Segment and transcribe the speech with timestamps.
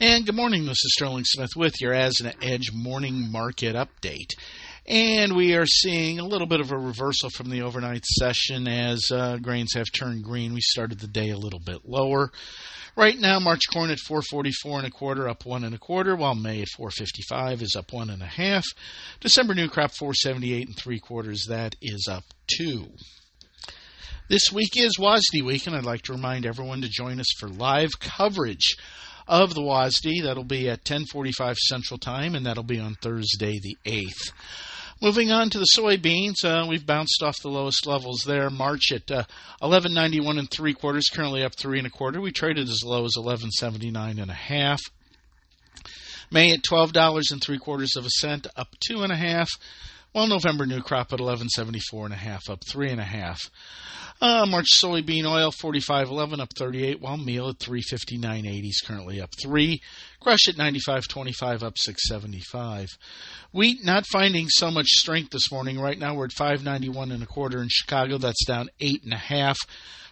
[0.00, 4.30] And good morning, this is Sterling Smith with your As an Edge morning market update.
[4.86, 9.10] And we are seeing a little bit of a reversal from the overnight session as
[9.10, 10.54] uh, grains have turned green.
[10.54, 12.30] We started the day a little bit lower.
[12.94, 16.36] Right now, March corn at 444 and a quarter, up one and a quarter, while
[16.36, 18.66] May at 455 is up one and a half.
[19.18, 22.86] December new crop 478 and three quarters, that is up two.
[24.28, 27.48] This week is WASDE week, and I'd like to remind everyone to join us for
[27.48, 28.76] live coverage
[29.28, 30.22] of the WASDE.
[30.24, 34.32] That'll be at 10:45 Central Time, and that'll be on Thursday the 8th.
[35.00, 38.50] Moving on to the soybeans, uh, we've bounced off the lowest levels there.
[38.50, 39.22] March at uh,
[39.62, 42.20] 11.91 and three quarters, currently up three and a quarter.
[42.20, 44.80] We traded as low as 11.79 and a half.
[46.30, 49.48] May at twelve dollars and three quarters of a cent, up two and a half.
[50.12, 53.40] While November new crop at 11.74 and a half, up three and a half.
[54.20, 59.80] Uh, March soybean oil 45.11 up 38, while meal at 359.80 is currently up three.
[60.18, 62.88] Crush at 95.25 up 675.
[63.52, 65.78] Wheat not finding so much strength this morning.
[65.78, 68.18] Right now we're at 591 and a quarter in Chicago.
[68.18, 69.56] That's down eight and a half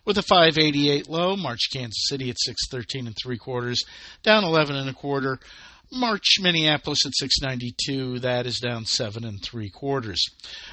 [0.04, 1.36] with a 588 low.
[1.36, 3.82] March Kansas City at 613 and three quarters,
[4.22, 5.40] down 11 and a quarter.
[5.92, 10.22] March Minneapolis at 692, that is down seven and three quarters.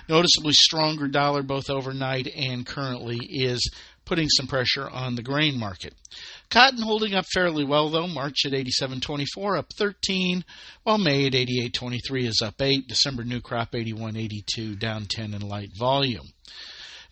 [0.09, 3.69] Noticeably stronger dollar both overnight and currently is
[4.05, 5.93] putting some pressure on the grain market.
[6.49, 8.07] Cotton holding up fairly well though.
[8.07, 10.43] March at 87.24 up 13,
[10.83, 12.87] while May at 88.23 is up 8.
[12.87, 16.27] December new crop 81.82 down 10 in light volume.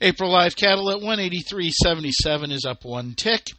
[0.01, 3.51] April live cattle at 183.77 is up one tick.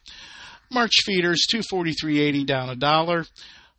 [0.71, 3.25] March feeders 243.80 down a dollar.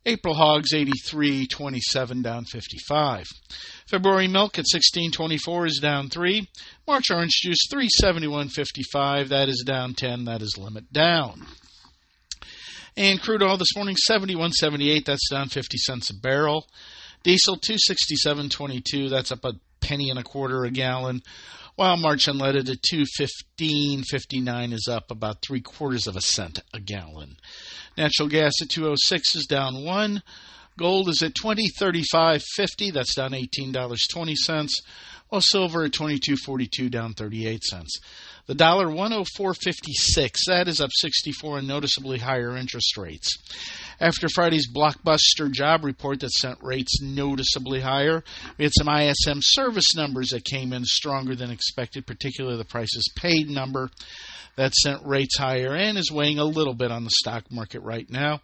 [0.05, 3.25] April hogs 83.27 down 55.
[3.87, 6.49] February milk at 16.24 is down 3.
[6.85, 11.45] March orange juice 371.55 that is down 10 that is limit down.
[12.97, 16.67] And crude oil this morning 71.78 that's down 50 cents a barrel.
[17.23, 21.21] Diesel 267.22 that's up a penny and a quarter a gallon.
[21.75, 22.83] While March unleaded at
[23.59, 27.37] 215.59 is up about three quarters of a cent a gallon.
[27.97, 30.21] Natural gas at 206 is down one.
[30.77, 32.93] Gold is at 2035.50.
[32.93, 34.67] That's down $18.20.
[35.33, 37.99] While silver at 22.42 down 38 cents.
[38.45, 40.29] The dollar 104.56.
[40.45, 43.35] That is up 64 and noticeably higher interest rates.
[43.99, 48.23] After Friday's blockbuster job report that sent rates noticeably higher,
[48.59, 53.11] we had some ISM service numbers that came in stronger than expected, particularly the prices
[53.15, 53.89] paid number
[54.55, 58.07] that sent rates higher and is weighing a little bit on the stock market right
[58.07, 58.39] now.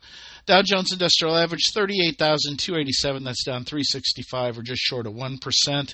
[0.47, 5.93] Dow Jones Industrial Average 38,287, that's down 365 or just short of 1%.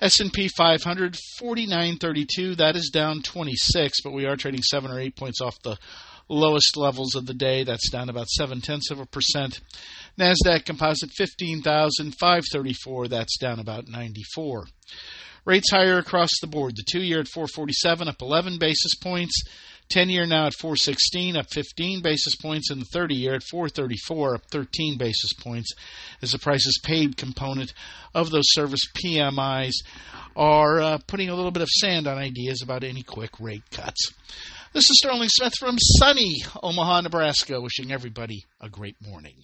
[0.00, 5.40] S&P 500 49.32, that is down 26, but we are trading 7 or 8 points
[5.40, 5.76] off the
[6.28, 7.64] lowest levels of the day.
[7.64, 9.60] That's down about 7 tenths of a percent.
[10.18, 14.66] NASDAQ Composite 15,534, that's down about 94.
[15.44, 16.76] Rates higher across the board.
[16.76, 19.34] The two year at 447 up 11 basis points.
[19.90, 24.34] 10 year now at 416 up 15 basis points and the 30 year at 434
[24.34, 25.72] up 13 basis points
[26.22, 27.72] as the prices paid component
[28.14, 29.74] of those service PMIs
[30.36, 34.12] are uh, putting a little bit of sand on ideas about any quick rate cuts.
[34.72, 39.36] This is Sterling Smith from sunny Omaha, Nebraska, wishing everybody a great morning.